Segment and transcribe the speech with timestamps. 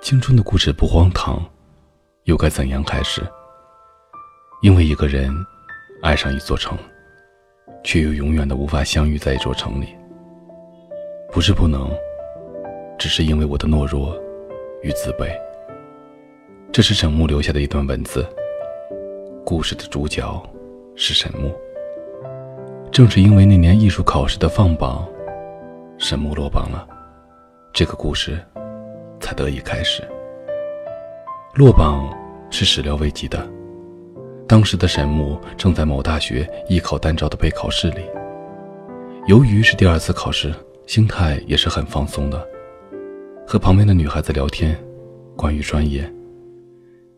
[0.00, 1.44] 青春的故事不荒唐，
[2.24, 3.22] 又该怎样开始？
[4.62, 5.34] 因为一个人
[6.00, 6.78] 爱上一座城，
[7.82, 9.88] 却又永远的无法相遇在一座城里。
[11.32, 11.90] 不是不能，
[12.98, 14.16] 只是因为我的懦弱
[14.82, 15.28] 与自卑。
[16.72, 18.24] 这是沈木留下的一段文字。
[19.44, 20.42] 故事的主角
[20.94, 21.52] 是沈木。
[22.92, 25.06] 正是因为那年艺术考试的放榜，
[25.98, 26.86] 沈木落榜了，
[27.72, 28.38] 这个故事。
[29.26, 30.04] 才得以开始。
[31.54, 32.16] 落榜
[32.48, 33.44] 是始料未及的。
[34.46, 38.02] 当时的沈木正在某大学艺考单招的备考室里。
[39.26, 40.54] 由于是第二次考试，
[40.86, 42.46] 心态也是很放松的，
[43.44, 44.78] 和旁边的女孩子聊天，
[45.36, 46.08] 关于专业。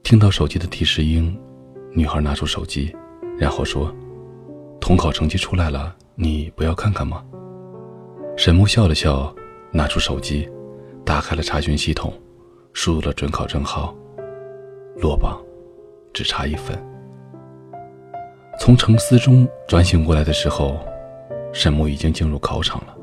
[0.03, 1.39] 听到手机的提示音，
[1.93, 2.91] 女孩拿出手机，
[3.37, 3.95] 然后说
[4.81, 7.23] ：“统考成绩出来了，你不要看看吗？”
[8.39, 9.34] 沈木笑了笑，
[9.70, 10.48] 拿出手机。
[11.09, 12.12] 打开了查询系统，
[12.75, 13.97] 输入了准考证号，
[14.98, 15.41] 落榜，
[16.12, 16.78] 只差一分。
[18.61, 20.78] 从沉思中转醒过来的时候，
[21.50, 22.95] 沈木已经进入考场了。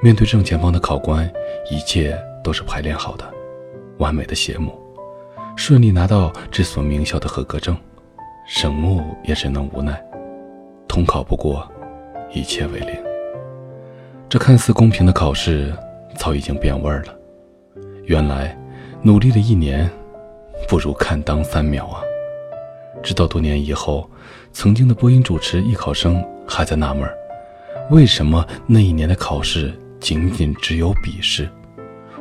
[0.00, 1.28] 面对正前方的考官，
[1.68, 3.24] 一切都是排练好的，
[3.98, 4.78] 完美的谢幕，
[5.56, 7.76] 顺利拿到这所名校的合格证。
[8.46, 10.00] 沈木也只能无奈，
[10.86, 11.68] 统考不过，
[12.32, 12.94] 一切为零。
[14.28, 15.74] 这看似公平的考试。
[16.20, 17.18] 早已经变味了。
[18.04, 18.54] 原来，
[19.00, 19.88] 努力了一年，
[20.68, 22.02] 不如看当三秒啊！
[23.02, 24.06] 直到多年以后，
[24.52, 27.08] 曾经的播音主持艺考生还在纳闷：
[27.88, 31.48] 为什么那一年的考试仅仅只有笔试？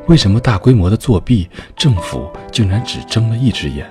[0.08, 3.86] 为什么大规模的作弊，政府竟然只睁了一只眼？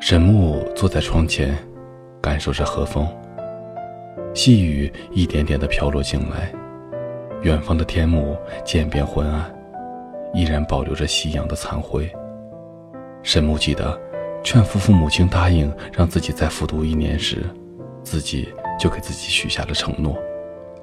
[0.00, 1.56] 沈木坐在窗前，
[2.20, 3.06] 感受着和风，
[4.34, 6.52] 细雨一点点的飘落进来。
[7.42, 9.54] 远方的天幕渐变昏暗，
[10.34, 12.10] 依然保留着夕阳的残灰。
[13.22, 13.98] 沈木记得，
[14.42, 17.44] 劝服父母亲答应让自己再复读一年时，
[18.02, 20.18] 自己就给自己许下了承诺。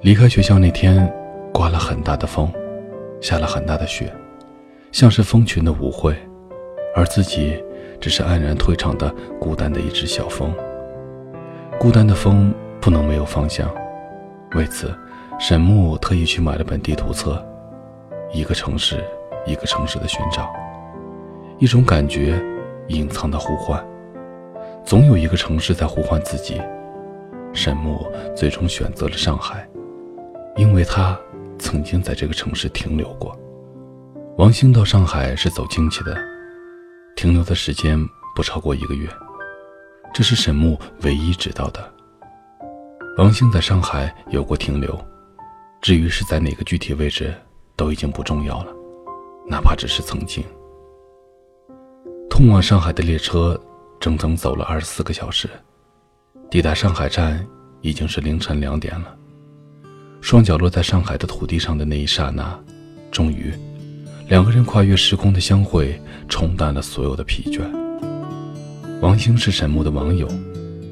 [0.00, 1.12] 离开学校那天，
[1.52, 2.50] 刮了很大的风，
[3.20, 4.10] 下了很大的雪，
[4.92, 6.16] 像是蜂群的舞会，
[6.94, 7.62] 而自己
[8.00, 10.52] 只是黯然退场的孤单的一只小风。
[11.78, 13.70] 孤单的风不能没有方向，
[14.54, 14.94] 为此。
[15.38, 17.44] 沈木特意去买了本地图册，
[18.32, 19.04] 一个城市，
[19.44, 20.50] 一个城市的寻找，
[21.58, 22.42] 一种感觉，
[22.88, 23.86] 隐藏的呼唤，
[24.82, 26.60] 总有一个城市在呼唤自己。
[27.52, 29.68] 沈木最终选择了上海，
[30.56, 31.18] 因为他
[31.58, 33.38] 曾经在这个城市停留过。
[34.38, 36.16] 王兴到上海是走亲戚的，
[37.14, 37.98] 停留的时间
[38.34, 39.06] 不超过一个月，
[40.14, 41.92] 这是沈木唯一知道的。
[43.18, 44.98] 王兴在上海有过停留。
[45.80, 47.34] 至于是在哪个具体位置，
[47.76, 48.72] 都已经不重要了，
[49.46, 50.44] 哪怕只是曾经。
[52.28, 53.58] 通往上海的列车
[54.00, 55.48] 整整走了二十四个小时，
[56.50, 57.46] 抵达上海站
[57.80, 59.16] 已经是凌晨两点了。
[60.20, 62.58] 双脚落在上海的土地上的那一刹那，
[63.12, 63.52] 终于，
[64.28, 67.62] 两个人跨越时空的相会冲淡了所有的疲倦。
[69.00, 70.26] 王兴是沈木的网友，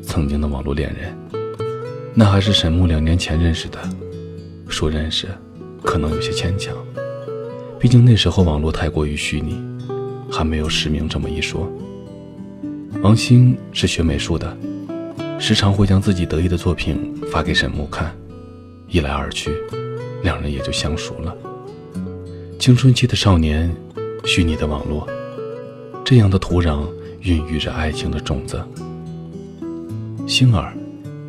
[0.03, 1.17] 曾经的网络恋人，
[2.15, 3.79] 那还是沈木两年前认识的。
[4.75, 5.29] 说认识，
[5.85, 6.75] 可能有些牵强，
[7.79, 9.57] 毕竟那时候网络太过于虚拟，
[10.29, 11.73] 还没有实名这么一说。
[13.01, 14.57] 王兴是学美术的，
[15.39, 18.13] 时常会将自己得意的作品发给沈木看，
[18.89, 19.53] 一来二去，
[20.25, 21.33] 两人也就相熟了。
[22.59, 23.73] 青春期的少年，
[24.25, 25.09] 虚拟的网络，
[26.05, 26.85] 这样的土壤
[27.21, 28.61] 孕育着爱情的种子。
[30.27, 30.75] 星儿，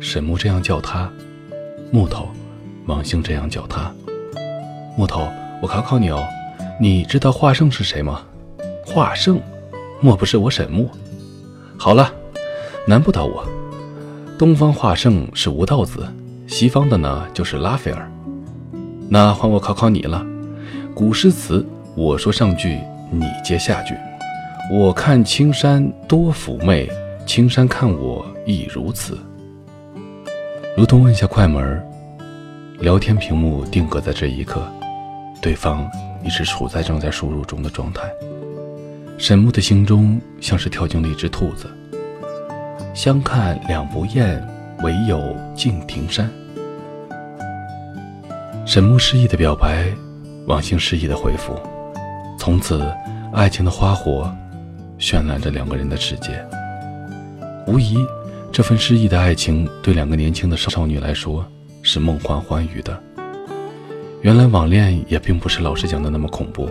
[0.00, 1.08] 沈木这样叫他，
[1.92, 2.28] 木头。
[2.86, 3.92] 王兴这样叫他
[4.96, 5.28] ：“木头，
[5.60, 6.24] 我考考你哦，
[6.80, 8.22] 你知道华圣是谁吗？
[8.86, 9.40] 华圣，
[10.00, 10.88] 莫不是我沈木？
[11.76, 12.12] 好了，
[12.86, 13.44] 难不倒我。
[14.38, 16.06] 东方华圣是吴道子，
[16.46, 18.08] 西方的呢就是拉斐尔。
[19.08, 20.24] 那换我考考你了。
[20.94, 21.66] 古诗词，
[21.96, 22.78] 我说上句，
[23.10, 23.94] 你接下句。
[24.72, 26.88] 我看青山多妩媚，
[27.26, 29.18] 青山看我亦如此。
[30.76, 31.82] 如同按下快门。”
[32.78, 34.62] 聊天屏幕定格在这一刻，
[35.40, 35.90] 对方
[36.22, 38.02] 一直处在正在输入中的状态。
[39.16, 41.66] 沈木的心中像是跳进了一只兔子。
[42.92, 44.46] 相看两不厌，
[44.82, 46.30] 唯有敬亭山。
[48.66, 49.86] 沈木诗意的表白，
[50.46, 51.58] 王兴失意的回复，
[52.38, 52.86] 从此
[53.32, 54.30] 爱情的花火
[54.98, 56.44] 绚烂着两个人的世界。
[57.66, 57.96] 无疑，
[58.52, 61.44] 这份诗意的爱情对两个年轻的少女来说。
[61.86, 63.00] 是梦幻欢愉的。
[64.20, 66.68] 原来网恋也并不是老师讲的那么恐怖，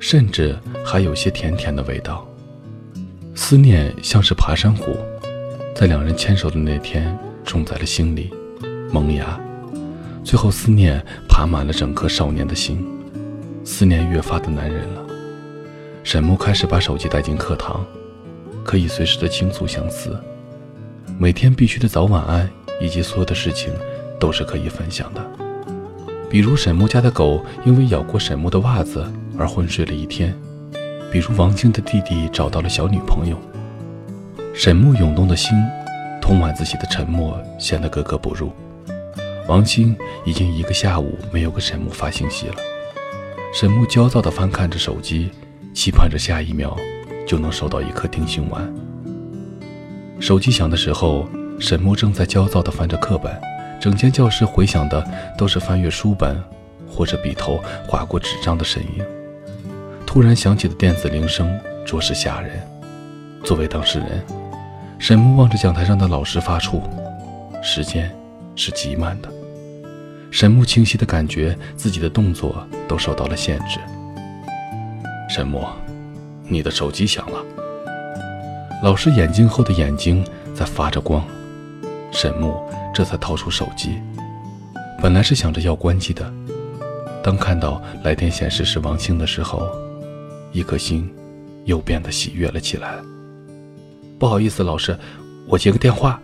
[0.00, 2.28] 甚至还有些甜甜的味道。
[3.36, 4.96] 思念像是爬山虎，
[5.72, 8.28] 在两人牵手的那天种在了心里，
[8.92, 9.38] 萌芽，
[10.24, 12.84] 最后思念爬满了整颗少年的心，
[13.64, 15.06] 思念越发的男人了。
[16.02, 17.86] 沈木开始把手机带进课堂，
[18.64, 20.20] 可以随时的倾诉相思，
[21.20, 22.50] 每天必须的早晚安
[22.80, 23.72] 以及所有的事情，
[24.20, 25.20] 都是可以分享的。
[26.30, 29.04] 比如沈木家的狗因为咬过沈木的袜子
[29.36, 30.32] 而昏睡了一天，
[31.10, 33.36] 比如王晶的弟弟找到了小女朋友。
[34.54, 35.58] 沈木涌动的心，
[36.20, 38.52] 通晚自习的沉默显得格格不入。
[39.48, 42.54] 王晶已经一个下午没有给沈木发信息了。
[43.52, 45.30] 沈木焦躁地翻看着手机。
[45.72, 46.76] 期盼着下一秒
[47.24, 48.74] 就能收到一颗定心丸。
[50.18, 51.28] 手机响的时候，
[51.60, 53.32] 沈木正在焦躁地翻着课本，
[53.80, 55.02] 整间教室回响的
[55.38, 56.38] 都是翻阅书本
[56.86, 59.02] 或者笔头划过纸张的声音。
[60.06, 62.60] 突然响起的电子铃声着实吓人。
[63.42, 64.22] 作为当事人，
[64.98, 66.82] 沈木望着讲台上的老师发怵，
[67.62, 68.14] 时间
[68.54, 69.28] 是极慢的。
[70.30, 72.54] 沈木清晰的感觉自己的动作
[72.86, 73.78] 都受到了限制。
[75.28, 75.64] 沈木，
[76.44, 77.42] 你的手机响了。
[78.82, 80.22] 老师眼睛后的眼睛
[80.54, 81.24] 在发着光，
[82.12, 82.60] 沈木
[82.92, 84.00] 这才掏出手机。
[85.02, 86.32] 本来是想着要关机的，
[87.22, 89.66] 当看到来电显示是王兴的时候，
[90.52, 91.10] 一颗心
[91.64, 92.98] 又变得喜悦了起来。
[94.18, 94.98] 不好意思，老师，
[95.46, 96.20] 我接个电话。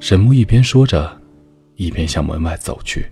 [0.00, 1.20] 沈木一边说着，
[1.76, 3.06] 一边向门外走去。